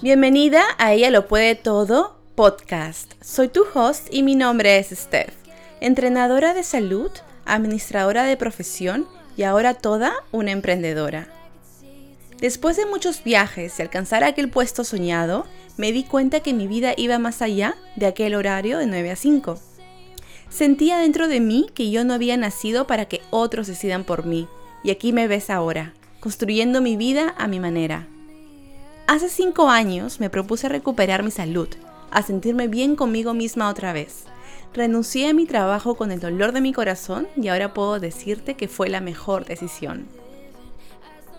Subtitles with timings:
[0.00, 3.14] Bienvenida a Ella lo puede todo podcast.
[3.20, 5.34] Soy tu host y mi nombre es Steph,
[5.80, 7.10] entrenadora de salud,
[7.44, 11.26] administradora de profesión y ahora toda una emprendedora.
[12.40, 15.46] Después de muchos viajes y alcanzar aquel puesto soñado,
[15.76, 19.16] me di cuenta que mi vida iba más allá de aquel horario de 9 a
[19.16, 19.58] 5.
[20.48, 24.46] Sentía dentro de mí que yo no había nacido para que otros decidan por mí,
[24.84, 28.06] y aquí me ves ahora, construyendo mi vida a mi manera.
[29.08, 31.66] Hace cinco años me propuse recuperar mi salud,
[32.10, 34.24] a sentirme bien conmigo misma otra vez.
[34.74, 38.68] Renuncié a mi trabajo con el dolor de mi corazón y ahora puedo decirte que
[38.68, 40.06] fue la mejor decisión.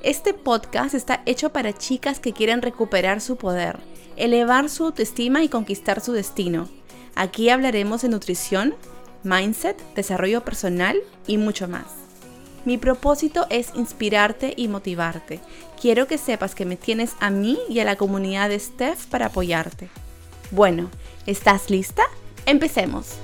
[0.02, 3.78] Este podcast está hecho para chicas que quieren recuperar su poder,
[4.16, 6.68] elevar su autoestima y conquistar su destino.
[7.14, 8.74] Aquí hablaremos de nutrición,
[9.22, 12.09] mindset, desarrollo personal y mucho más.
[12.66, 15.40] Mi propósito es inspirarte y motivarte.
[15.80, 19.28] Quiero que sepas que me tienes a mí y a la comunidad de Steph para
[19.28, 19.90] apoyarte.
[20.52, 20.90] Bueno,
[21.26, 22.04] ¿estás lista?
[22.46, 23.16] Empecemos.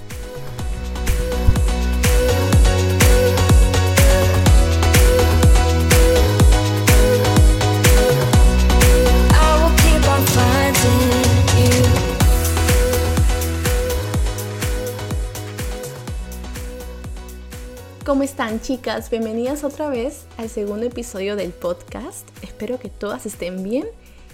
[18.06, 19.10] ¿Cómo están chicas?
[19.10, 22.30] Bienvenidas otra vez al segundo episodio del podcast.
[22.44, 23.88] Espero que todas estén bien,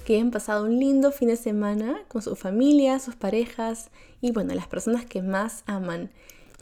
[0.05, 4.53] que hayan pasado un lindo fin de semana con su familia, sus parejas y bueno,
[4.55, 6.11] las personas que más aman.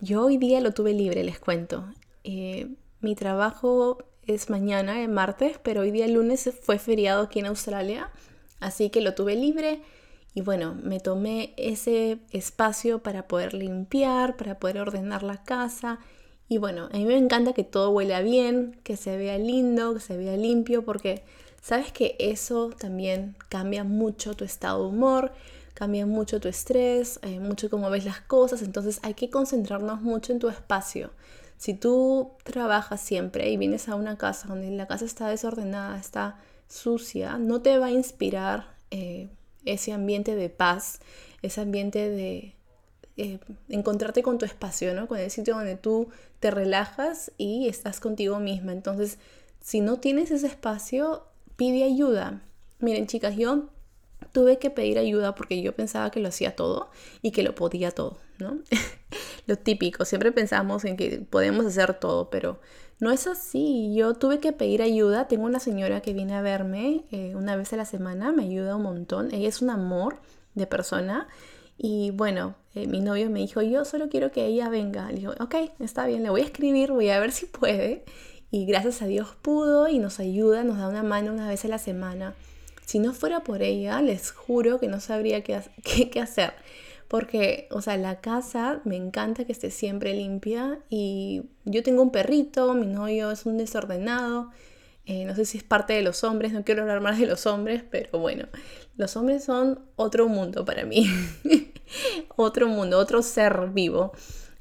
[0.01, 1.83] Yo hoy día lo tuve libre, les cuento.
[2.23, 7.47] Eh, mi trabajo es mañana, en martes, pero hoy día lunes fue feriado aquí en
[7.47, 8.11] Australia,
[8.59, 9.81] así que lo tuve libre.
[10.35, 15.97] Y bueno, me tomé ese espacio para poder limpiar, para poder ordenar la casa
[16.49, 19.99] y bueno, a mí me encanta que todo huela bien, que se vea lindo, que
[19.99, 21.23] se vea limpio, porque
[21.61, 25.31] sabes que eso también cambia mucho tu estado de humor,
[25.75, 30.33] cambia mucho tu estrés, eh, mucho cómo ves las cosas, entonces hay que concentrarnos mucho
[30.33, 31.11] en tu espacio.
[31.57, 36.39] Si tú trabajas siempre y vienes a una casa donde la casa está desordenada, está
[36.67, 39.29] sucia, no te va a inspirar eh,
[39.65, 40.99] ese ambiente de paz,
[41.43, 42.55] ese ambiente de,
[43.21, 45.07] eh, encontrarte con tu espacio, ¿no?
[45.07, 46.09] Con el sitio donde tú
[46.39, 48.71] te relajas y estás contigo misma.
[48.71, 49.17] Entonces,
[49.61, 51.25] si no tienes ese espacio,
[51.55, 52.41] pide ayuda.
[52.79, 53.69] Miren, chicas, yo
[54.31, 56.89] tuve que pedir ayuda porque yo pensaba que lo hacía todo
[57.21, 58.59] y que lo podía todo, ¿no?
[59.47, 62.59] lo típico, siempre pensamos en que podemos hacer todo, pero
[62.99, 63.93] no es así.
[63.95, 65.27] Yo tuve que pedir ayuda.
[65.27, 68.75] Tengo una señora que viene a verme eh, una vez a la semana, me ayuda
[68.75, 69.33] un montón.
[69.33, 70.17] Ella es un amor
[70.55, 71.27] de persona
[71.81, 75.09] y bueno, eh, mi novio me dijo, yo solo quiero que ella venga.
[75.09, 78.03] Le dijo, ok, está bien, le voy a escribir, voy a ver si puede.
[78.51, 81.69] Y gracias a Dios pudo y nos ayuda, nos da una mano una vez a
[81.69, 82.35] la semana.
[82.85, 85.61] Si no fuera por ella, les juro que no sabría qué,
[86.11, 86.53] qué, hacer.
[87.07, 92.11] Porque, o sea, la casa me encanta que esté siempre limpia y yo tengo un
[92.11, 94.51] perrito, mi novio es un desordenado.
[95.09, 97.47] Eh, no sé si es parte de los hombres, no quiero hablar más de los
[97.47, 98.45] hombres, pero bueno,
[98.95, 101.09] los hombres son otro mundo para mí.
[102.35, 104.11] otro mundo, otro ser vivo.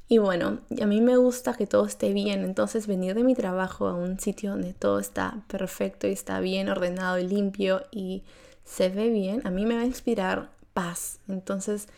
[0.07, 3.87] Y bueno, a mí me gusta que todo esté bien, entonces venir de mi trabajo
[3.87, 8.23] a un sitio donde todo está perfecto y está bien ordenado y limpio y
[8.63, 11.19] se ve bien, a mí me va a inspirar paz.
[11.27, 11.89] Entonces,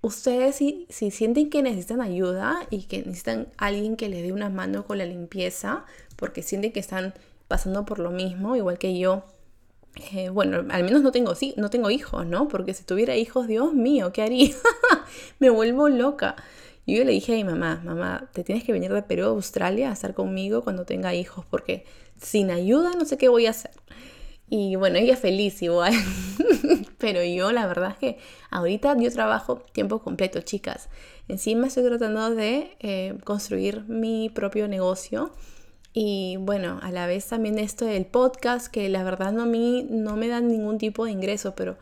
[0.00, 4.48] ustedes si, si sienten que necesitan ayuda y que necesitan alguien que le dé una
[4.48, 5.84] mano con la limpieza,
[6.16, 7.14] porque sienten que están
[7.48, 9.24] pasando por lo mismo, igual que yo,
[10.12, 12.48] eh, bueno, al menos no tengo, sí, no tengo hijos, ¿no?
[12.48, 14.50] Porque si tuviera hijos, Dios mío, ¿qué haría?
[15.38, 16.36] Me vuelvo loca.
[16.86, 19.28] Y yo le dije a mi mamá, mamá, te tienes que venir de Perú a
[19.28, 21.84] Australia a estar conmigo cuando tenga hijos, porque
[22.20, 23.70] sin ayuda no sé qué voy a hacer.
[24.50, 25.94] Y bueno, ella feliz igual.
[26.98, 28.18] Pero yo la verdad es que
[28.50, 30.90] ahorita yo trabajo tiempo completo, chicas.
[31.28, 35.32] Encima estoy tratando de eh, construir mi propio negocio
[35.96, 39.86] y bueno, a la vez también esto del podcast, que la verdad no, a mí
[39.88, 41.78] no me dan ningún tipo de ingreso, pero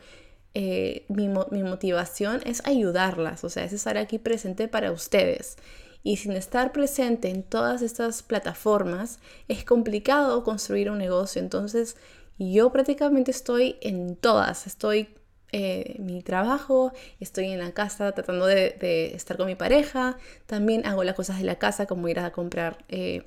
[0.52, 5.56] eh, mi, mi, motivación es ayudarlas, o sea, es estar aquí presente para ustedes.
[6.02, 9.18] Y sin estar presente en todas estas plataformas,
[9.48, 11.40] es complicado construir un negocio.
[11.40, 11.96] Entonces,
[12.38, 14.66] yo prácticamente estoy en todas.
[14.66, 15.08] Estoy
[15.52, 20.18] en eh, mi trabajo, estoy en la casa tratando de, de, estar con mi pareja.
[20.46, 22.84] También hago las cosas de la casa, como ir a comprar.
[22.88, 23.22] Eh,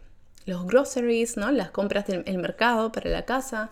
[0.45, 1.51] los groceries, ¿no?
[1.51, 3.71] Las compras del mercado para la casa.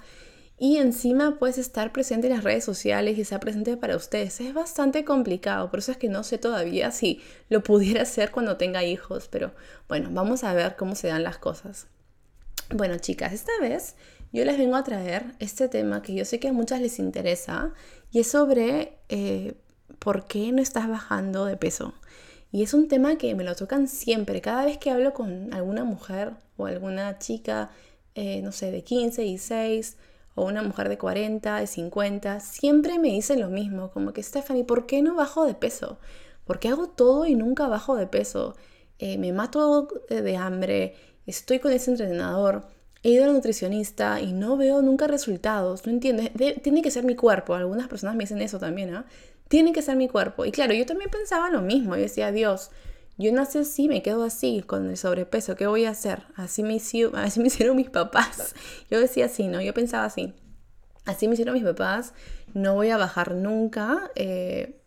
[0.58, 4.40] Y encima puedes estar presente en las redes sociales y estar presente para ustedes.
[4.40, 8.56] Es bastante complicado, por eso es que no sé todavía si lo pudiera hacer cuando
[8.58, 9.52] tenga hijos, pero
[9.88, 11.88] bueno, vamos a ver cómo se dan las cosas.
[12.70, 13.96] Bueno, chicas, esta vez
[14.31, 17.74] yo les vengo a traer este tema que yo sé que a muchas les interesa
[18.12, 19.56] y es sobre eh,
[20.00, 21.94] por qué no estás bajando de peso.
[22.52, 24.40] Y es un tema que me lo tocan siempre.
[24.40, 27.71] Cada vez que hablo con alguna mujer o alguna chica,
[28.15, 29.97] eh, no sé, de 15, 16
[30.35, 34.63] o una mujer de 40, de 50, siempre me dicen lo mismo, como que Stephanie,
[34.63, 36.00] ¿por qué no bajo de peso?
[36.45, 38.55] ¿Por qué hago todo y nunca bajo de peso?
[39.00, 40.95] Eh, me mato de hambre,
[41.25, 42.67] estoy con ese entrenador,
[43.03, 46.23] he ido a la nutricionista y no veo nunca resultados, no entiendo,
[46.61, 49.05] tiene que ser mi cuerpo, algunas personas me dicen eso también, ¿ah?
[49.50, 50.45] Tiene que ser mi cuerpo.
[50.45, 52.71] Y claro, yo también pensaba lo mismo, yo decía, Dios,
[53.18, 56.24] yo nací así, me quedo así, con el sobrepeso, ¿qué voy a hacer?
[56.36, 56.75] Así me,
[57.13, 58.56] así me hicieron mis papás.
[58.89, 59.62] Yo decía así, ¿no?
[59.62, 60.33] Yo pensaba así.
[61.06, 62.13] Así me hicieron mis papás,
[62.54, 64.10] no voy a bajar nunca.
[64.15, 64.80] Eh,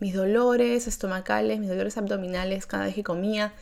[0.00, 3.52] mis dolores estomacales, mis dolores abdominales cada vez que comía,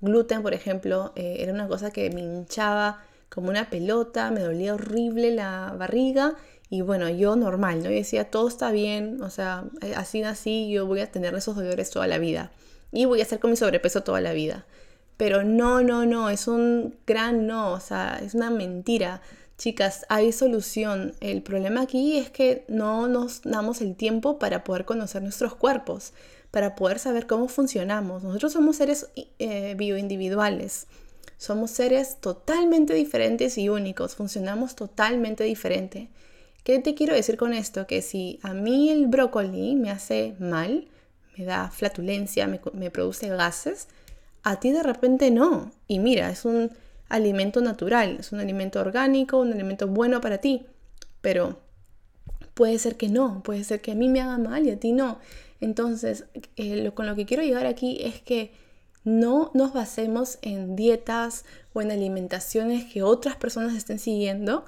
[0.00, 4.74] gluten, por ejemplo, eh, era una cosa que me hinchaba como una pelota, me dolía
[4.74, 6.34] horrible la barriga
[6.70, 7.84] y bueno, yo normal, ¿no?
[7.84, 11.56] Yo decía, todo está bien, o sea, eh, así nací, yo voy a tener esos
[11.56, 12.52] dolores toda la vida
[12.94, 14.64] y voy a estar con mi sobrepeso toda la vida.
[15.16, 19.20] Pero no, no, no, es un gran no, o sea, es una mentira.
[19.58, 21.14] Chicas, hay solución.
[21.20, 26.12] El problema aquí es que no nos damos el tiempo para poder conocer nuestros cuerpos,
[26.50, 28.22] para poder saber cómo funcionamos.
[28.22, 29.08] Nosotros somos seres
[29.38, 30.86] eh, bioindividuales.
[31.36, 36.08] Somos seres totalmente diferentes y únicos, funcionamos totalmente diferente.
[36.62, 37.86] ¿Qué te quiero decir con esto?
[37.86, 40.88] Que si a mí el brócoli me hace mal,
[41.36, 43.88] me da flatulencia, me, produce gases,
[44.42, 45.72] a ti de repente no.
[45.88, 46.70] Y mira, es un
[47.08, 50.66] alimento natural, es un alimento orgánico, un alimento bueno para ti,
[51.20, 51.58] pero
[52.54, 54.92] puede ser que no, puede ser que a mí me haga mal y a ti
[54.92, 55.18] no.
[55.60, 56.24] Entonces,
[56.56, 58.52] eh, con lo que quiero llegar aquí es que
[59.04, 64.64] no nos basemos en dietas o en alimentaciones que otras personas estén siguiendo.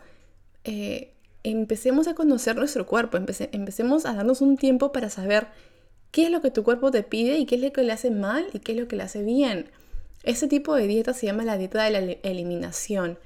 [0.64, 5.46] Eh, empecemos a conocer nuestro cuerpo, empecemos a darnos un tiempo para saber
[6.16, 8.10] qué es lo que tu cuerpo te pide y qué es lo que le hace
[8.10, 9.68] mal y qué es lo que le hace bien.
[10.22, 13.18] Ese tipo de dieta se llama la dieta de la eliminación.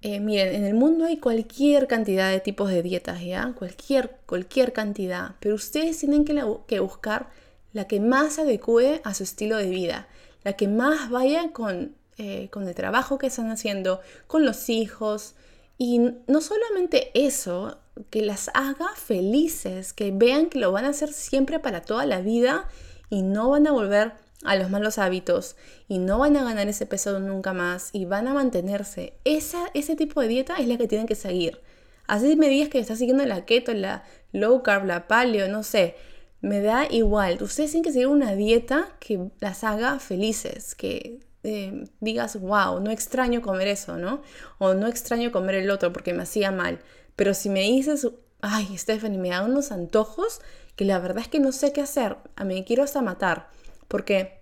[0.00, 3.52] Eh, miren, en el mundo hay cualquier cantidad de tipos de dietas, ¿ya?
[3.58, 5.32] Cualquier, cualquier cantidad.
[5.40, 7.28] Pero ustedes tienen que, buscar
[7.74, 10.08] la que más adecue a su estilo de vida
[10.42, 15.34] la que más vaya con, eh, con el trabajo que están haciendo, con los hijos.
[15.76, 17.76] Y no solamente eso,
[18.10, 22.20] que las haga felices, que vean que lo van a hacer siempre para toda la
[22.20, 22.68] vida
[23.10, 24.12] y no van a volver
[24.44, 25.56] a los malos hábitos
[25.88, 29.14] y no van a ganar ese peso nunca más y van a mantenerse.
[29.24, 31.60] Esa, ese tipo de dieta es la que tienen que seguir.
[32.06, 35.94] Así me digas que estás siguiendo la keto, la low carb, la paleo, no sé
[36.42, 37.38] me da igual.
[37.40, 42.90] Ustedes tienen que seguir una dieta que las haga felices, que eh, digas, wow, no
[42.90, 44.22] extraño comer eso, ¿no?
[44.58, 46.80] O no extraño comer el otro porque me hacía mal.
[47.16, 48.08] Pero si me dices,
[48.40, 50.40] ay, Stephanie, me da unos antojos
[50.76, 53.48] que la verdad es que no sé qué hacer, a me quiero hasta matar,
[53.88, 54.40] porque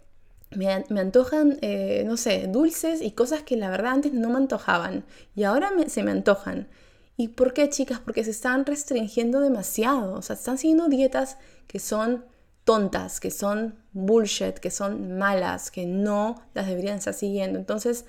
[0.51, 5.05] me, antojan, eh, no sé, dulces y cosas que la verdad antes no me antojaban
[5.35, 6.69] y ahora se me antojan.
[7.17, 8.01] ¿Y por qué, chicas?
[8.01, 11.37] Porque se están restringiendo demasiado, o sea, están siguiendo dietas
[11.67, 12.25] que son
[12.65, 17.59] tontas, que son bullshit, que son malas, que no las deberían estar siguiendo.
[17.59, 18.07] Entonces,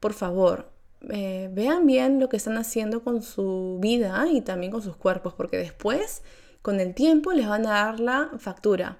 [0.00, 0.70] por favor,
[1.10, 5.34] eh, vean bien lo que están haciendo con su vida y también con sus cuerpos,
[5.34, 6.22] porque después,
[6.62, 8.98] con el tiempo, les van a dar la factura.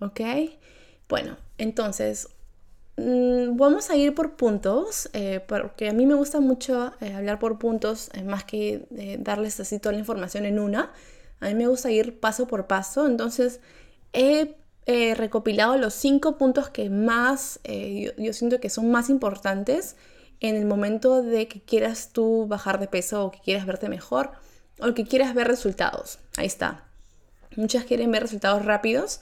[0.00, 0.20] ¿Ok?
[1.08, 2.28] Bueno, entonces,
[2.96, 7.38] mm, vamos a ir por puntos, eh, porque a mí me gusta mucho eh, hablar
[7.38, 8.86] por puntos, más que
[9.20, 10.92] darles así toda la información en una.
[11.40, 13.60] A mí me gusta ir paso por paso, entonces
[14.12, 14.56] he
[15.14, 17.60] recopilado los cinco puntos que más,
[18.16, 19.96] yo, siento que son más importantes
[20.40, 24.32] en el momento de que quieras tú bajar de peso o que quieras verte mejor
[24.80, 26.18] o que quieras ver resultados.
[26.36, 26.84] Ahí está.
[27.56, 29.20] Muchas quieren ver resultados rápidos.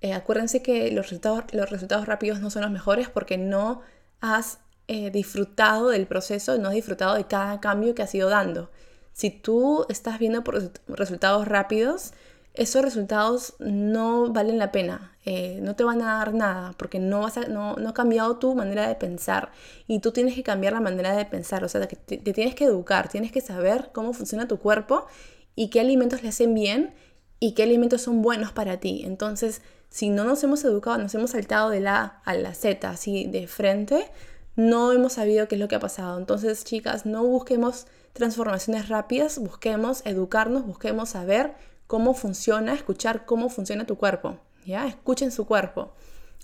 [0.00, 3.82] Eh, acuérdense que los resultados, rápidos no son los mejores porque no
[4.20, 4.58] has
[4.88, 8.70] eh, disfrutado del proceso, no has disfrutado de cada cambio que has ido dando.
[9.12, 10.44] Si tú estás viendo
[10.88, 12.12] resultados rápidos,
[12.56, 17.20] esos resultados no valen la pena, eh, no te van a dar nada porque no,
[17.20, 19.52] vas no, ha cambiado tu manera de pensar
[19.86, 23.08] y tú tienes que cambiar la manera de pensar, o sea, te, tienes que educar,
[23.08, 25.06] tienes que saber cómo funciona tu cuerpo
[25.54, 26.94] y qué alimentos le hacen bien
[27.40, 29.02] y qué alimentos son buenos para ti.
[29.04, 33.26] Entonces, si no nos hemos educado, nos hemos saltado de la a la Z así
[33.26, 34.10] de frente,
[34.56, 36.18] no hemos sabido qué es lo que ha pasado.
[36.18, 41.54] Entonces, chicas, no busquemos transformaciones rápidas, busquemos educarnos, busquemos saber
[41.86, 44.38] cómo funciona, escuchar cómo funciona tu cuerpo.
[44.64, 44.86] ¿Ya?
[44.86, 45.92] Escuchen su cuerpo.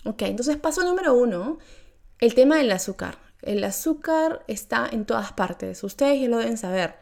[0.05, 1.59] Ok, entonces paso número uno,
[2.19, 3.19] el tema del azúcar.
[3.43, 6.95] El azúcar está en todas partes, ustedes ya lo deben saber.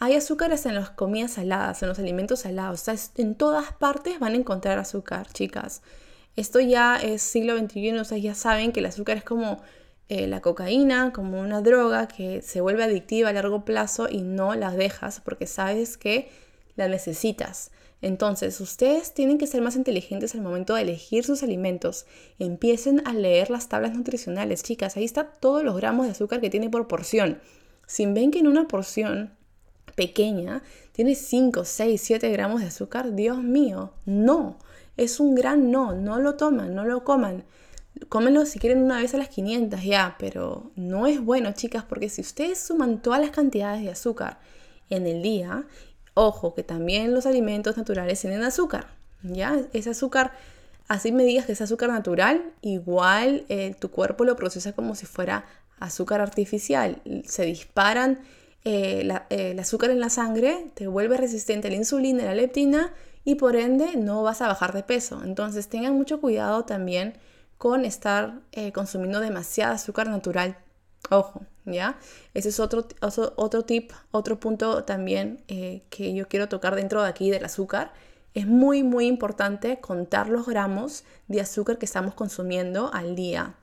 [0.00, 2.86] Hay azúcares en las comidas saladas, en los alimentos salados.
[2.88, 5.82] O en todas partes van a encontrar azúcar, chicas.
[6.36, 9.62] Esto ya es siglo XXI, o ya saben que el azúcar es como
[10.08, 14.54] eh, la cocaína, como una droga que se vuelve adictiva a largo plazo y no
[14.54, 16.30] la dejas porque sabes que
[16.76, 17.70] la necesitas.
[18.04, 22.04] Entonces, ustedes tienen que ser más inteligentes al momento de elegir sus alimentos.
[22.38, 24.96] Empiecen a leer las tablas nutricionales, chicas.
[24.96, 27.40] Ahí está todos los gramos de azúcar que tiene por porción.
[27.86, 29.32] Si ven que en una porción
[29.94, 30.62] pequeña
[30.92, 34.58] tiene 5, 6, 7 gramos de azúcar, Dios mío, no.
[34.98, 35.94] Es un gran no.
[35.94, 37.44] No lo toman, no lo coman.
[38.10, 42.10] Cómenlo si quieren una vez a las 500 ya, pero no es bueno, chicas, porque
[42.10, 44.40] si ustedes suman todas las cantidades de azúcar
[44.90, 45.66] en el día
[46.14, 48.86] Ojo, que también los alimentos naturales tienen azúcar,
[49.24, 49.60] ¿ya?
[49.72, 50.32] Ese azúcar,
[50.86, 55.06] así me digas que es azúcar natural, igual eh, tu cuerpo lo procesa como si
[55.06, 55.44] fuera
[55.80, 57.02] azúcar artificial.
[57.26, 58.20] Se disparan
[58.64, 62.34] eh, eh, el azúcar en la sangre, te vuelve resistente a la insulina, a la
[62.36, 62.94] leptina
[63.24, 65.20] y por ende no vas a bajar de peso.
[65.24, 67.14] Entonces tengan mucho cuidado también
[67.58, 68.40] con estar
[68.72, 70.58] consumiendo demasiada azúcar natural.
[71.10, 71.98] Ojo, ¿ya?
[72.34, 72.86] Ese es otro,
[73.36, 77.92] otro tip, otro punto también eh, que yo quiero tocar dentro de aquí del azúcar.
[78.34, 83.54] Es muy, muy importante contar los gramos de azúcar que estamos consumiendo al día.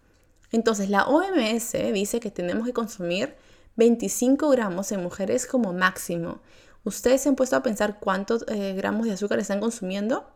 [0.52, 3.36] Entonces, la OMS dice que tenemos que consumir
[3.76, 6.42] 25 gramos en mujeres como máximo.
[6.84, 10.30] ¿Ustedes se han puesto a pensar cuántos eh, gramos de azúcar están consumiendo?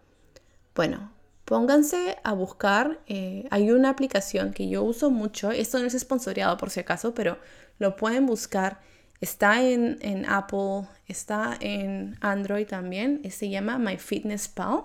[0.75, 1.12] Bueno,
[1.46, 3.00] pónganse a buscar.
[3.08, 5.52] Eh, hay una aplicación que yo uso mucho.
[5.52, 7.38] Esto no es esponsoreado por si acaso, pero
[7.80, 8.82] lo pueden buscar.
[9.22, 13.22] Está en, en Apple, está en Android también.
[13.32, 14.84] Se llama MyFitnessPal.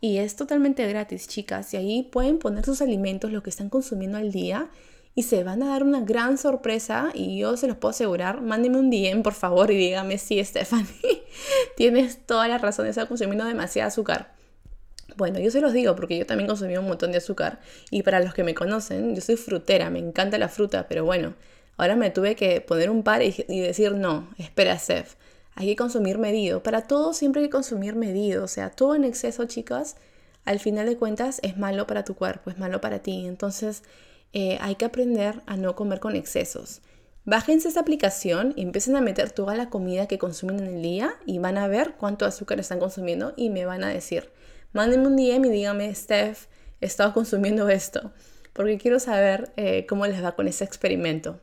[0.00, 1.74] Y es totalmente gratis, chicas.
[1.74, 4.70] Y ahí pueden poner sus alimentos, lo que están consumiendo al día.
[5.14, 7.10] Y se van a dar una gran sorpresa.
[7.12, 8.40] Y yo se los puedo asegurar.
[8.40, 11.24] Mándenme un DM, por favor, y dígame si, Stephanie,
[11.76, 14.39] tienes toda la razón estar consumiendo demasiado azúcar.
[15.16, 18.20] Bueno, yo se los digo porque yo también consumí un montón de azúcar y para
[18.20, 21.34] los que me conocen, yo soy frutera, me encanta la fruta, pero bueno,
[21.76, 25.14] ahora me tuve que poner un par y, decir, no, espera, Sef,
[25.54, 26.62] hay que consumir medido.
[26.62, 29.96] Para todo siempre hay que consumir medido, o sea, todo en exceso, chicas,
[30.44, 33.26] al final de cuentas es malo para tu cuerpo, es malo para ti.
[33.26, 33.82] Entonces
[34.32, 36.80] eh, hay que aprender a no comer con excesos.
[37.24, 41.14] Bájense esa aplicación y empiecen a meter toda la comida que consumen en el día
[41.26, 44.30] y van a ver cuánto azúcar están consumiendo y me van a decir.
[44.72, 46.46] Mándenme un DM y díganme, Steph,
[46.80, 48.12] he estado consumiendo esto,
[48.52, 51.40] porque quiero saber eh, cómo les va con ese experimento.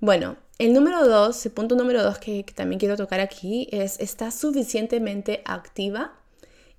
[0.00, 4.34] Bueno, el número dos, el punto número dos que, también quiero tocar aquí es, ¿estás
[4.34, 6.14] suficientemente activa?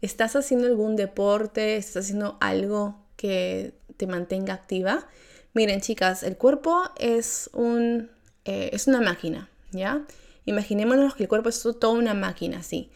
[0.01, 1.77] ¿Estás haciendo algún deporte?
[1.77, 5.07] ¿Estás haciendo algo que te mantenga activa?
[5.53, 8.11] Miren, chicas, el cuerpo es, un,
[8.45, 10.05] eh, es una máquina, ¿ya?
[10.45, 12.91] Imaginémonos que el cuerpo es toda una máquina, sí.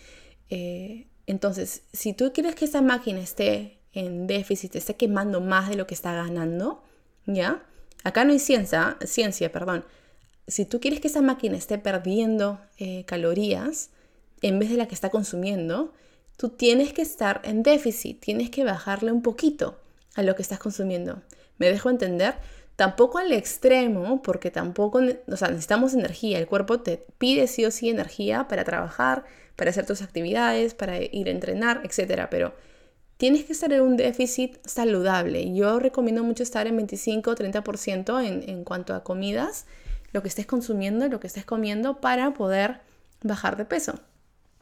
[0.49, 5.75] Eh, entonces, si tú quieres que esa máquina esté en déficit, esté quemando más de
[5.75, 6.83] lo que está ganando,
[7.25, 7.63] ¿ya?
[8.03, 9.85] Acá no hay ciencia, ciencia, perdón.
[10.47, 13.91] Si tú quieres que esa máquina esté perdiendo eh, calorías
[14.41, 15.93] en vez de la que está consumiendo,
[16.35, 19.79] tú tienes que estar en déficit, tienes que bajarle un poquito
[20.15, 21.21] a lo que estás consumiendo.
[21.57, 22.35] ¿Me dejo entender?
[22.75, 26.39] Tampoco al extremo, porque tampoco, o sea, necesitamos energía.
[26.39, 29.23] El cuerpo te pide sí o sí energía para trabajar,
[29.55, 32.27] para hacer tus actividades, para ir a entrenar, etc.
[32.29, 32.53] Pero
[33.17, 35.53] tienes que estar en un déficit saludable.
[35.53, 39.65] Yo recomiendo mucho estar en 25-30% en, en cuanto a comidas,
[40.11, 42.81] lo que estés consumiendo, lo que estés comiendo para poder
[43.23, 43.99] bajar de peso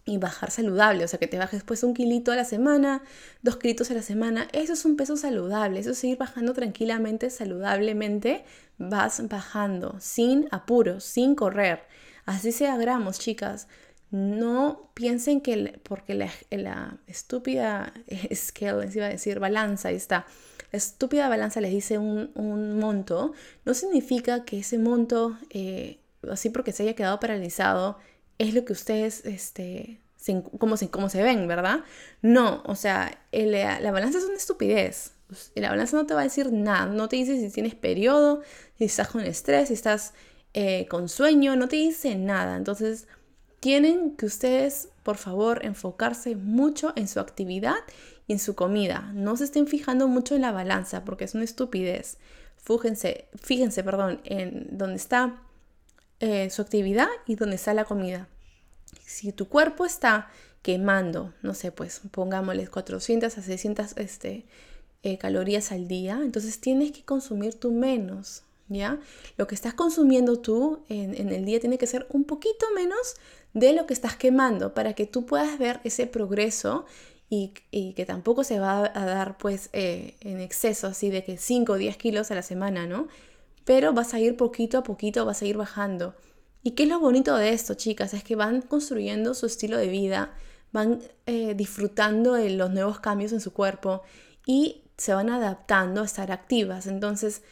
[0.09, 3.03] y bajar saludable, o sea, que te bajes pues un kilito a la semana,
[3.41, 7.29] dos kilitos a la semana, eso es un peso saludable, eso es seguir bajando tranquilamente,
[7.29, 8.43] saludablemente,
[8.77, 11.83] vas bajando, sin apuro, sin correr.
[12.25, 13.67] Así sea gramos, chicas.
[14.11, 17.93] No piensen que porque la, estúpida
[18.33, 19.91] scale, iba a decir, balanza,
[20.71, 23.33] estúpida balanza les dice un, monto,
[23.65, 25.99] no significa que ese monto, eh,
[26.29, 27.97] así porque se haya quedado paralizado,
[28.39, 29.99] es lo que ustedes, este,
[30.57, 31.81] como, se, como se ven, ¿verdad?
[32.21, 35.13] No, o sea, la balanza es una estupidez.
[35.53, 38.41] La balanza no te va a decir nada, no te dice si tienes periodo,
[38.77, 40.13] si estás con estrés, si estás
[40.53, 42.57] eh, con sueño, no te dice nada.
[42.57, 43.07] Entonces,
[43.59, 47.77] tienen que ustedes, por favor, enfocarse mucho en su actividad
[48.27, 49.11] y en su comida.
[49.13, 52.17] No se estén fijando mucho en la balanza porque es una estupidez.
[52.57, 55.41] Fíjense, fíjense, perdón, en dónde está
[56.19, 58.27] eh, su actividad y dónde está la comida.
[59.05, 60.29] Si tu cuerpo está
[60.61, 64.45] quemando, no sé, pues pongámosle 400 a 600 este,
[65.03, 68.43] eh, calorías al día, entonces tienes que consumir tú menos,
[69.37, 73.15] Lo que estás consumiendo tú en, el día tiene que ser un poquito menos
[73.53, 76.85] de lo que estás quemando para que tú puedas ver ese progreso
[77.29, 77.53] y,
[77.95, 81.77] que tampoco se va a dar pues eh, en exceso así de que 5 o
[81.77, 83.07] 10 kilos a la semana, ¿no?
[83.65, 86.15] Pero vas a ir poquito a poquito, vas a ir bajando.
[86.63, 88.13] ¿Y qué es lo bonito de esto, chicas?
[88.13, 90.33] Es que van construyendo su estilo de vida,
[90.71, 94.01] van eh, disfrutando de los nuevos cambios en su cuerpo
[94.45, 96.87] y se van adaptando a estar activas.
[96.87, 97.43] Entonces,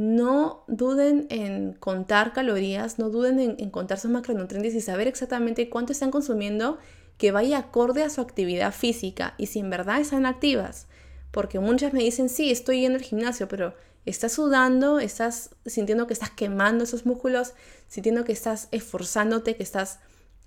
[0.00, 5.92] no duden en contar calorías, no duden en, contar sus macronutrientes y saber exactamente cuánto
[5.92, 6.78] están consumiendo
[7.18, 10.86] que vaya acorde a su actividad física y si en verdad están activas.
[11.30, 13.74] Porque muchas me dicen, sí, estoy yendo al gimnasio, pero
[14.06, 17.52] estás sudando, estás sintiendo que estás quemando esos músculos,
[17.86, 19.98] sintiendo que estás esforzándote, que estás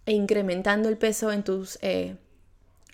[0.07, 2.17] incrementando el peso en tus, eh,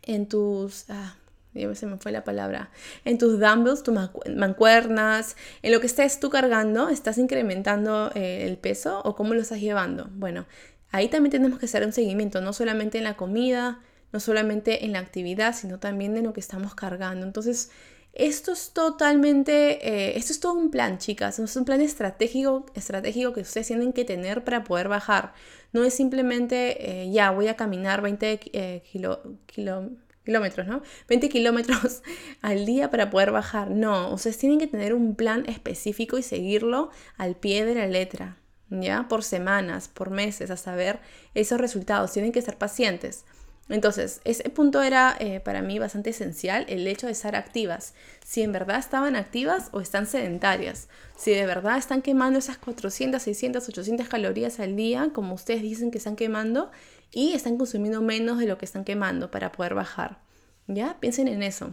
[0.03, 1.15] en tus, ah,
[1.53, 2.69] se me fue la palabra,
[3.05, 3.95] en tus dumbbells, tus
[4.35, 9.41] mancuernas, en lo que estés tú cargando, ¿estás incrementando eh, el peso o cómo lo
[9.41, 10.09] estás llevando?
[10.13, 10.45] Bueno,
[10.91, 14.93] ahí también tenemos que hacer un seguimiento, no solamente en la comida, no solamente en
[14.93, 17.25] la actividad, sino también en lo que estamos cargando.
[17.25, 17.71] Entonces,
[18.13, 23.33] esto es totalmente, eh, esto es todo un plan, chicas, es un plan estratégico, estratégico
[23.33, 25.33] que ustedes tienen que tener para poder bajar.
[25.73, 30.81] No es simplemente, eh, ya, voy a caminar 20 kilómetros, ¿no?
[31.07, 32.01] 20 kilómetros
[32.41, 33.69] al día para poder bajar.
[33.71, 38.37] No, ustedes tienen que tener un plan específico y seguirlo al pie de la letra,
[38.69, 39.07] ¿ya?
[39.07, 40.99] Por semanas, por meses, hasta ver
[41.33, 42.11] esos resultados.
[42.11, 43.25] Tienen que ser pacientes.
[43.69, 47.93] Entonces, ese punto era eh, para mí bastante esencial, el hecho de estar activas.
[48.25, 50.89] Si en verdad estaban activas o están sedentarias.
[51.15, 55.91] Si de verdad están quemando esas 400, 600, 800 calorías al día, como ustedes dicen
[55.91, 56.71] que están quemando,
[57.11, 60.19] y están consumiendo menos de lo que están quemando para poder bajar.
[60.67, 60.99] ¿Ya?
[60.99, 61.71] Piensen en eso.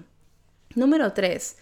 [0.75, 1.57] Número 3.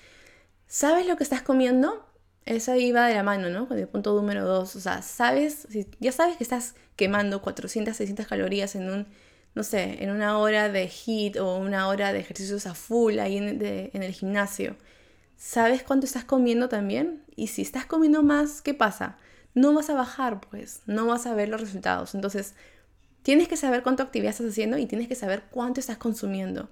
[0.67, 2.07] ¿Sabes lo que estás comiendo?
[2.47, 3.67] Esa iba de la mano, ¿no?
[3.69, 4.77] Con el punto número 2.
[4.77, 5.67] O sea, sabes,
[5.99, 9.07] ya sabes que estás quemando 400, 600 calorías en un
[9.55, 13.37] no sé, en una hora de HIT o una hora de ejercicios a full ahí
[13.37, 14.77] en el gimnasio.
[15.37, 17.23] ¿Sabes cuánto estás comiendo también?
[17.37, 19.17] Y si estás comiendo más, ¿qué pasa?
[19.55, 22.17] No vas a bajar, pues, no vas a ver los resultados.
[22.17, 22.55] Entonces,
[23.25, 26.69] tienes que saber cuánto actividad estás haciendo y tienes que saber cuánto estás consumiendo.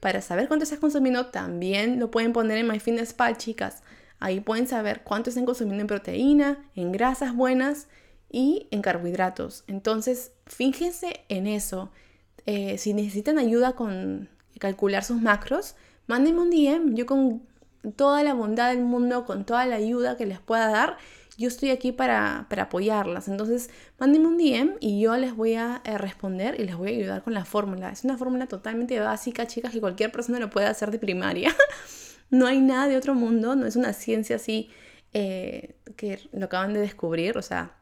[0.00, 3.82] Para saber cuánto estás consumiendo, también lo pueden poner en MyFitnessPal, chicas.
[4.20, 7.88] Ahí pueden saber cuánto están consumiendo en proteína, en grasas buenas
[8.30, 9.64] y en carbohidratos.
[9.66, 11.90] Entonces, fíjense en eso
[12.46, 14.28] eh, si necesitan ayuda con
[14.60, 15.74] calcular sus macros,
[16.06, 16.94] mándenme un DM.
[16.94, 17.42] Yo con
[17.96, 20.98] toda la bondad del mundo, con toda la ayuda que les pueda dar,
[21.36, 23.28] yo estoy aquí para, apoyarlas.
[23.28, 26.96] Entonces, mándenme un DM y yo les voy a eh, responder y les voy a
[26.96, 27.90] ayudar con la fórmula.
[27.90, 31.54] Es una fórmula totalmente básica, chicas, que cualquier persona lo puede hacer de primaria.
[32.30, 34.70] no hay nada de otro mundo, no es una ciencia así
[35.12, 37.36] eh, que lo acaban de descubrir.
[37.36, 37.76] O sea,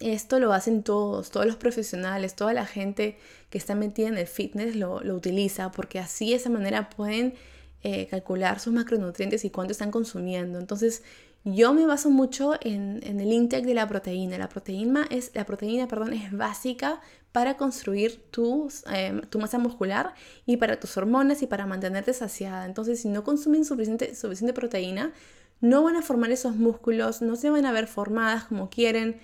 [0.00, 3.18] esto lo hacen todos, todos los profesionales, toda la gente
[3.50, 7.34] que está metida en el fitness lo, utiliza porque así de esa manera pueden
[7.82, 10.58] eh, calcular sus macronutrientes y cuánto están consumiendo.
[10.58, 11.02] Entonces
[11.48, 14.36] yo me baso mucho en, el intake de la proteína.
[14.36, 20.14] La proteína es, la proteína, perdón, es básica para construir tu, eh, tu masa muscular
[20.44, 22.66] y para tus hormonas y para mantenerte saciada.
[22.66, 25.12] Entonces si no consumen suficiente, suficiente proteína,
[25.60, 29.20] no van a formar esos músculos, no se van a ver formadas como quieren.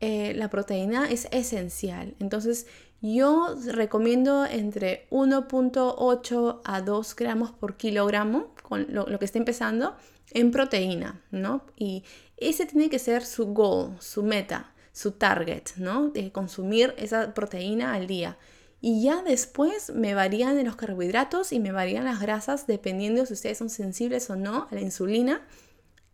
[0.00, 2.14] Eh, la proteína es esencial.
[2.20, 2.66] Entonces
[3.02, 9.94] yo recomiendo entre 1.8 a 2 gramos por kilogramo, con lo, que esté empezando,
[10.32, 11.64] en proteína, ¿no?
[11.76, 12.04] Y
[12.36, 16.08] ese tiene que ser su goal, su meta, su target, ¿no?
[16.08, 18.38] De consumir esa proteína al día.
[18.80, 23.58] Y ya después me varían los carbohidratos y me varían las grasas dependiendo si ustedes
[23.58, 25.46] son sensibles o no a la insulina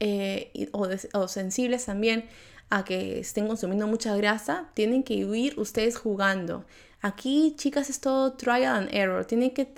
[0.01, 2.29] eh, o, o sensibles también
[2.70, 6.64] a que estén consumiendo mucha grasa, tienen que ir ustedes jugando.
[7.03, 9.25] Aquí, chicas, es todo trial and error.
[9.25, 9.69] Tienen que,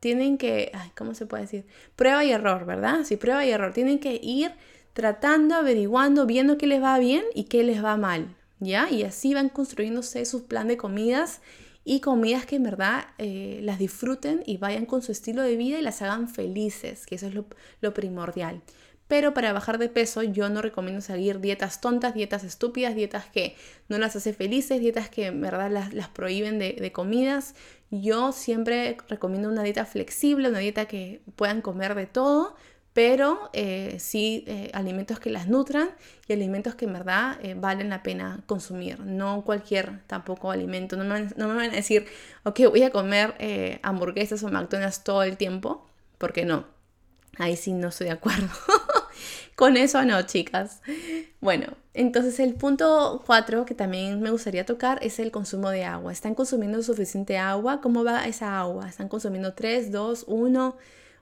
[0.00, 1.66] tienen que, ¿cómo se puede decir?
[1.96, 3.04] Prueba y error, ¿verdad?
[3.04, 3.72] Sí, prueba y error.
[3.72, 4.52] Tienen que ir
[4.92, 8.90] tratando, averiguando, viendo qué les va bien y qué les va mal, ¿ya?
[8.90, 11.40] Y así van construyéndose su plan de comidas
[11.84, 15.78] y comidas que en verdad eh, las disfruten y vayan con su estilo de vida
[15.78, 17.34] y las hagan felices, que eso es
[17.80, 18.62] lo primordial.
[19.06, 23.54] Pero para bajar de peso yo no recomiendo seguir dietas tontas, dietas estúpidas, dietas que
[23.88, 27.54] no las hace felices, dietas que en verdad las, prohíben de, comidas.
[27.90, 32.56] Yo siempre recomiendo una dieta flexible, una dieta que puedan comer de todo,
[32.94, 35.90] pero eh, sí eh, alimentos que las nutran
[36.26, 40.96] y alimentos que en verdad eh, valen la pena consumir, no cualquier tampoco alimento.
[40.96, 42.06] No me, no me van a decir,
[42.44, 43.34] ok, voy a comer
[43.82, 45.86] hamburguesas o McDonald's todo el tiempo,
[46.16, 46.66] porque no,
[47.38, 48.48] ahí sí no estoy de acuerdo.
[49.56, 50.80] con eso no, chicas.
[51.40, 56.12] Bueno, entonces el punto 4 que también me gustaría tocar es el consumo de agua.
[56.12, 57.80] ¿Están consumiendo suficiente agua?
[57.80, 58.88] ¿Cómo va esa agua?
[58.88, 60.76] ¿Están consumiendo 3, 2, 1,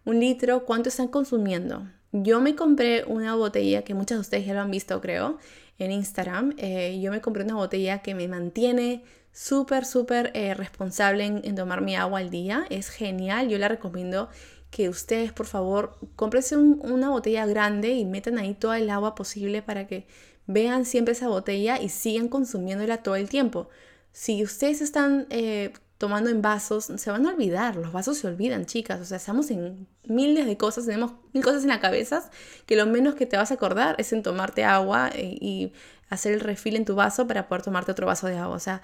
[0.05, 0.65] un litro?
[0.65, 1.87] ¿Cuánto están consumiendo?
[2.13, 5.39] Yo me compré una botella que muchas de ustedes ya lo han visto, creo,
[5.79, 6.55] en Instagram.
[6.59, 9.03] Eh, yo me compré una botella que me mantiene
[9.33, 12.67] súper, súper eh, responsable en, tomar mi agua al día.
[12.71, 14.29] Es genial, yo la recomiendo
[14.73, 19.63] que ustedes por favor cómprense una botella grande y metan ahí toda el agua posible
[19.63, 20.07] para que
[20.47, 23.69] vean siempre esa botella y sigan consumiéndola todo el tiempo.
[24.13, 28.65] Si ustedes están eh, tomando en vasos, se van a olvidar, los vasos se olvidan,
[28.65, 32.31] chicas, o sea, estamos en miles de cosas, tenemos mil cosas en la cabeza
[32.65, 35.73] que lo menos que te vas a acordar es en tomarte agua eh, y
[36.09, 38.81] hacer el refil en tu vaso para poder tomarte otro vaso de agua, o sea,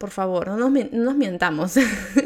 [0.00, 1.74] por favor, no nos, mientamos.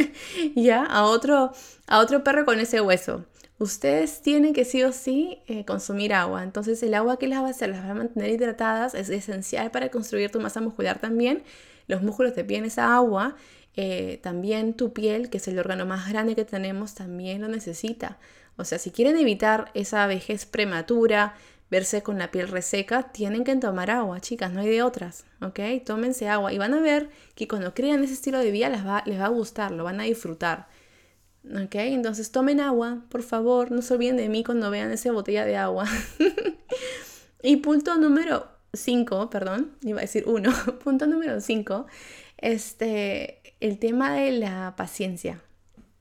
[0.55, 1.51] ya, a otro,
[1.89, 3.25] a otro perro con ese hueso.
[3.59, 6.45] Ustedes tienen que sí o sí eh, consumir agua.
[6.45, 9.73] Entonces el agua que les va a hacer, las va a mantener hidratadas, es esencial
[9.73, 11.43] para construir tu masa muscular también.
[11.89, 13.35] Los músculos te piden esa agua.
[13.75, 18.19] Eh, también tu piel, que es el órgano más grande que tenemos, también lo necesita.
[18.57, 21.35] O sea, si quieren evitar esa vejez prematura,
[21.70, 25.61] verse con la piel reseca, tienen que tomar agua, chicas, no hay de otras, ¿ok?
[25.85, 29.03] Tómense agua y van a ver que cuando crean ese estilo de vida les va,
[29.07, 30.68] les va a gustar, lo van a disfrutar,
[31.44, 31.74] ¿ok?
[31.74, 35.57] Entonces tomen agua, por favor, no se olviden de mí cuando vean esa botella de
[35.57, 35.87] agua.
[37.42, 40.53] y punto número 5, perdón, iba a decir 1,
[40.85, 41.87] punto número 5,
[42.38, 45.42] este, el tema de la paciencia,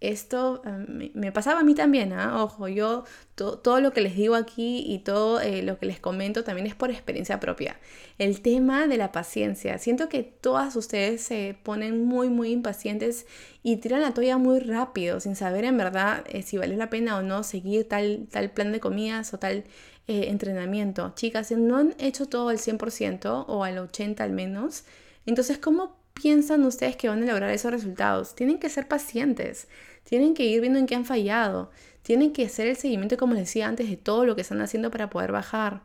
[0.10, 2.44] esto eh, me pasaba a mí también, ¿ah?
[2.44, 6.44] ojo, yo todo lo que les digo aquí y todo eh, lo que les comento
[6.44, 7.80] también es por experiencia propia.
[8.18, 13.26] El tema de la paciencia, siento que todas ustedes se ponen muy, muy impacientes
[13.64, 17.18] y tiran la toalla muy rápido, sin saber en verdad eh, si vale la pena
[17.18, 19.64] o no seguir tal, tal plan de comidas o tal
[20.06, 21.14] entrenamiento.
[21.16, 24.84] Chicas, no han hecho todo al 100% o al 80% al menos,
[25.26, 28.36] entonces, ¿cómo piensan ustedes que van a lograr esos resultados?
[28.36, 29.68] Tienen que ser pacientes.
[30.04, 31.72] Tienen que ir viendo en qué han fallado.
[32.02, 34.92] Tienen que hacer el seguimiento, como les decía antes, de todo lo que están haciendo
[34.92, 35.82] para poder bajar.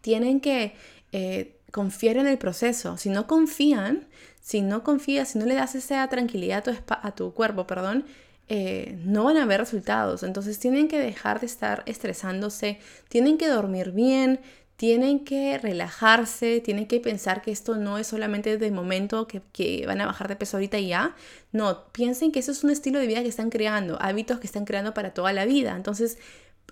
[0.00, 0.74] Tienen que
[1.12, 2.96] eh, confiar en el proceso.
[2.96, 4.06] Si no confían,
[4.40, 8.06] si no confías, si no le das esa tranquilidad a tu, cuerpo, perdón,
[8.48, 10.22] eh, no van a ver resultados.
[10.22, 14.40] Entonces tienen que dejar de estar estresándose, tienen que dormir bien,
[14.76, 20.00] tienen que relajarse, tienen que pensar que esto no es solamente de momento que, van
[20.02, 21.16] a bajar de peso ahorita y ya.
[21.52, 24.66] No, piensen que eso es un estilo de vida que están creando, hábitos que están
[24.66, 25.74] creando para toda la vida.
[25.74, 26.18] Entonces,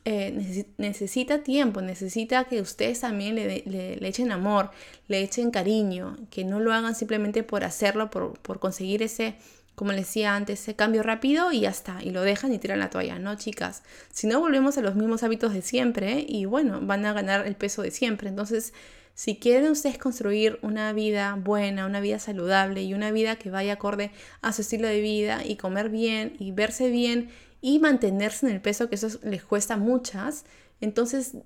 [0.05, 4.71] eh, necesita tiempo, necesita que ustedes también le, le, echen amor,
[5.09, 9.37] le echen cariño, que no lo hagan simplemente por hacerlo, por, por conseguir ese
[9.75, 12.79] como les decía antes, ese cambio rápido y ya está, y lo dejan y tiran
[12.79, 13.83] la toalla, ¿no, chicas?
[14.13, 17.57] Si no, volvemos a los mismos hábitos de siempre y bueno, van a ganar el
[17.57, 18.29] peso de siempre.
[18.29, 18.73] Entonces,
[19.15, 23.75] si quieren ustedes construir una vida buena, una vida saludable y una vida que vaya
[23.75, 24.11] acorde
[24.43, 28.61] a su estilo de vida y comer bien y verse bien y mantenerse en el
[28.61, 30.45] peso, que eso les cuesta muchas,
[30.81, 31.37] entonces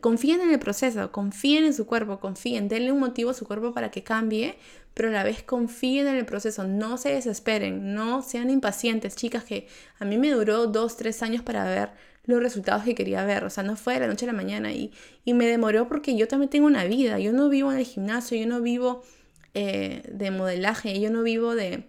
[0.00, 3.74] confíen en el proceso, confíen en su cuerpo, confíen, denle un motivo a su cuerpo
[3.74, 4.56] para que cambie,
[4.94, 9.44] pero a la vez confíen en el proceso, no se desesperen, no sean impacientes, chicas,
[9.44, 11.90] que a mí me duró dos, tres años para ver
[12.24, 14.72] los resultados que quería ver, o sea, no fue de la noche a la mañana
[14.72, 14.92] y,
[15.24, 18.38] y me demoró porque yo también tengo una vida, yo no vivo en el gimnasio,
[18.38, 19.02] yo no vivo
[19.54, 21.88] eh, de modelaje, yo no vivo de,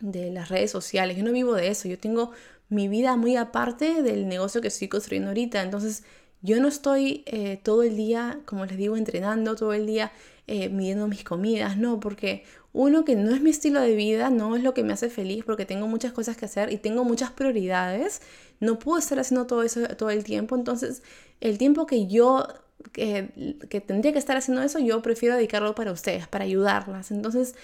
[0.00, 2.32] de las redes sociales, yo no vivo de eso, yo tengo
[2.68, 6.04] mi vida muy aparte del negocio que estoy construyendo ahorita, entonces
[6.42, 10.12] yo no estoy eh, todo el día, como les digo, entrenando, todo el día
[10.48, 14.56] eh, midiendo mis comidas, no, porque uno que no es mi estilo de vida, no
[14.56, 17.30] es lo que me hace feliz, porque tengo muchas cosas que hacer y tengo muchas
[17.30, 18.22] prioridades,
[18.58, 21.02] no puedo estar haciendo todo eso todo el tiempo, entonces
[21.40, 22.46] el tiempo que yo
[22.92, 27.10] que, tendría que estar haciendo eso, yo prefiero dedicarlo para ustedes, para ayudarlas.
[27.10, 27.54] Entonces,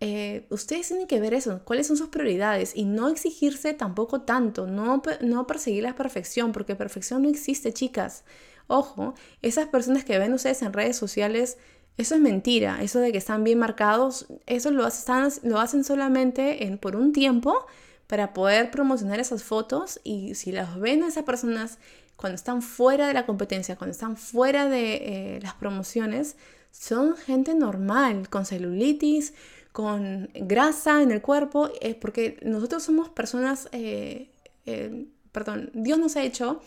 [0.00, 4.66] eh, ustedes tienen que ver eso, cuáles son sus prioridades y no exigirse tampoco tanto,
[4.66, 8.24] no, no perseguir la perfección, porque perfección no existe, chicas.
[8.68, 11.56] Ojo, esas personas que ven ustedes en redes sociales,
[11.98, 16.64] eso es mentira, eso de que están bien marcados, eso lo, hacen, lo hacen solamente
[16.64, 17.66] en, por un tiempo
[18.06, 21.78] para poder promocionar esas fotos y si las ven a esas personas
[22.16, 26.36] cuando están fuera de la competencia, cuando están fuera de eh, las promociones,
[26.70, 29.34] son gente normal, con celulitis,
[29.72, 34.30] con grasa en el cuerpo, es porque nosotros somos personas, eh,
[34.66, 36.60] eh, perdón, Dios nos ha hecho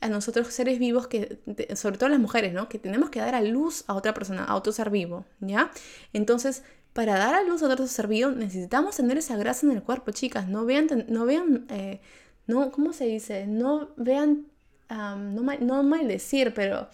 [0.00, 1.38] a nosotros seres vivos que,
[1.74, 2.68] sobre todo las mujeres, ¿no?
[2.68, 5.70] Que tenemos que dar a luz a otra persona, a otro ser vivo, ¿ya?
[6.12, 9.82] Entonces, para dar a luz a otro ser vivo necesitamos tener esa grasa en el
[9.82, 10.48] cuerpo, chicas.
[10.48, 12.00] No vean, no vean, eh,
[12.46, 13.46] no, ¿cómo se dice?
[13.46, 14.46] No vean
[14.88, 16.88] no, mal, no maldecir, pero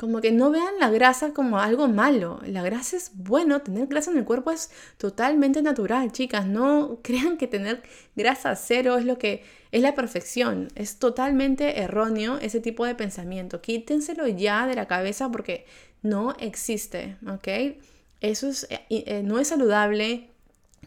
[0.00, 2.40] como que no vean la grasa como algo malo.
[2.46, 6.46] La grasa es bueno, tener grasa en el cuerpo es totalmente natural, chicas.
[6.46, 7.82] No crean que tener
[8.16, 10.68] grasa cero es lo que es la perfección.
[10.74, 13.60] Es totalmente erróneo ese tipo de pensamiento.
[13.60, 15.66] Quítenselo ya de la cabeza porque
[16.00, 17.76] no existe, ¿ok?
[18.22, 20.30] Eso es, eh, eh, no es saludable,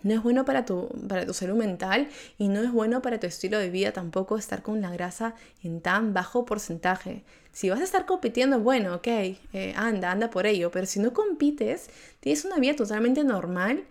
[0.02, 3.28] no es bueno para tu, para tu salud mental y no es bueno para tu
[3.28, 7.24] estilo de vida tampoco estar con la grasa en tan bajo porcentaje.
[7.54, 11.14] Si vas a estar compitiendo, bueno, ok, eh, anda, anda por ello, pero si no
[11.14, 11.90] compites,
[12.20, 13.86] tienes una vida totalmente normal,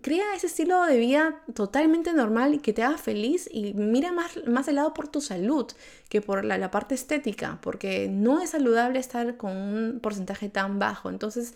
[0.00, 4.46] crea ese estilo de vida totalmente normal y que te haga feliz y mira más,
[4.46, 5.66] más al lado por tu salud
[6.08, 10.78] que por la, la parte estética, porque no es saludable estar con un porcentaje tan
[10.78, 11.10] bajo.
[11.10, 11.54] Entonces,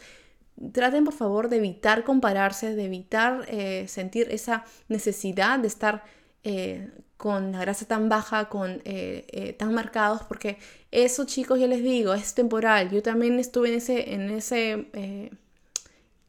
[0.72, 6.04] traten por favor de evitar compararse, de evitar eh, sentir esa necesidad de estar
[6.44, 10.56] eh, con la grasa tan baja, con eh, tan marcados, porque
[10.90, 12.90] eso chicos, ya les digo, es temporal.
[12.90, 14.88] Yo también estuve en ese, en ese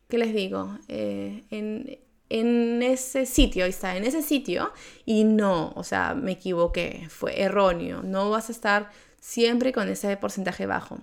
[0.09, 0.77] ¿qué les digo?
[0.89, 1.99] en,
[2.29, 4.71] en ese sitio, ahí está, en ese sitio,
[5.05, 10.15] y no, o sea, me equivoqué, fue erróneo, no vas a estar siempre con ese
[10.17, 10.99] porcentaje bajo.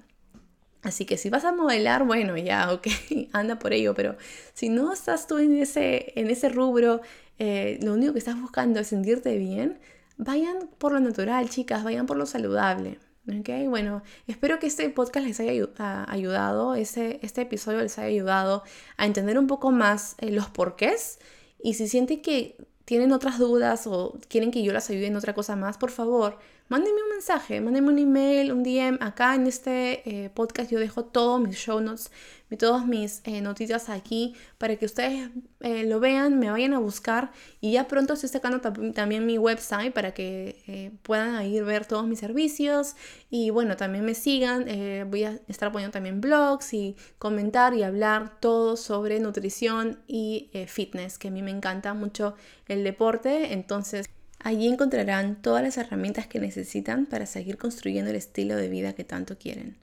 [0.83, 2.87] Así que si vas a modelar, bueno, ya, ok,
[3.33, 4.17] anda por ello, pero
[4.55, 7.01] si no estás tú en ese, en ese rubro,
[7.39, 9.79] eh, lo único que estás buscando es sentirte bien,
[10.17, 12.99] vayan por lo natural, chicas, vayan por lo saludable.
[13.29, 15.69] Ok, bueno, espero que este podcast les haya
[16.07, 18.63] ayudado, ese, este episodio les haya ayudado
[18.97, 21.19] a entender un poco más eh, los porqués
[21.61, 25.35] y si sienten que tienen otras dudas o quieren que yo las ayude en otra
[25.35, 28.99] cosa más, por favor, mándenme un mensaje, mándenme un email, un DM.
[29.01, 32.11] Acá en este eh, podcast yo dejo todos mis show notes,
[32.59, 37.31] todas mis eh, noticias aquí para que ustedes eh, lo vean, me vayan a buscar
[37.61, 42.21] y ya pronto estoy sacando también mi website para que puedan ir ver todos mis
[42.21, 42.95] servicios
[43.31, 44.67] y bueno, también me sigan.
[45.11, 51.19] voy a estar poniendo también blogs y comentar y hablar todo sobre nutrición y fitness,
[51.19, 52.35] que a mí me encanta mucho
[52.69, 53.53] el deporte.
[53.53, 54.07] Entonces,
[54.39, 59.05] Allí encontrarán todas las herramientas que necesitan para seguir construyendo el estilo de vida que
[59.05, 59.77] tanto quieren.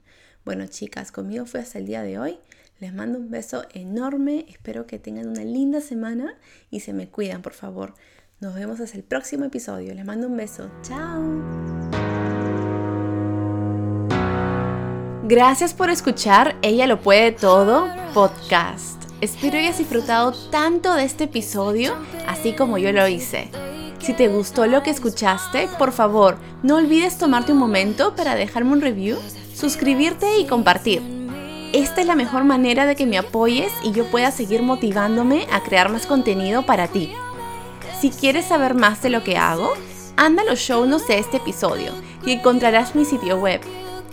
[0.44, 2.38] Bueno chicas, conmigo fue hasta el día de hoy.
[2.80, 6.34] Les mando un beso enorme, espero que tengan una linda semana
[6.70, 7.94] y se me cuidan por favor.
[8.40, 9.94] Nos vemos hasta el próximo episodio.
[9.94, 10.70] Les mando un beso.
[10.82, 11.22] Chao.
[15.26, 19.02] Gracias por escuchar Ella lo puede todo podcast.
[19.22, 21.94] Espero hayas disfrutado tanto de este episodio
[22.26, 23.48] así como yo lo hice.
[24.04, 28.72] Si te gustó lo que escuchaste, por favor, no olvides tomarte un momento para dejarme
[28.72, 29.16] un review,
[29.54, 31.00] suscribirte y compartir.
[31.72, 35.62] Esta es la mejor manera de que me apoyes y yo pueda seguir motivándome a
[35.62, 37.14] crear más contenido para ti.
[37.98, 39.72] Si quieres saber más de lo que hago,
[40.18, 41.92] anda a los show notes de este episodio
[42.26, 43.62] y encontrarás mi sitio web.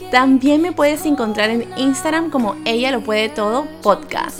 [0.09, 4.39] También me puedes encontrar en Instagram como Ella lo puede todo podcast.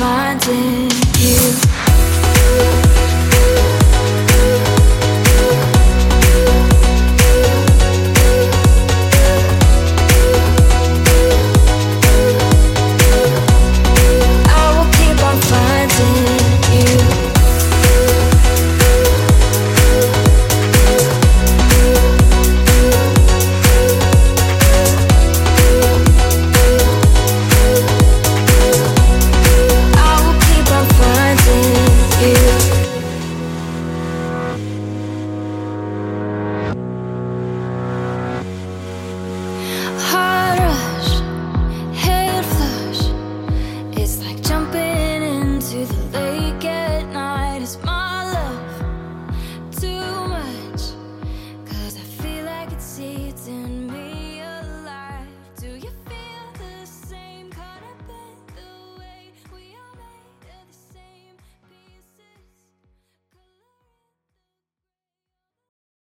[0.00, 0.99] finding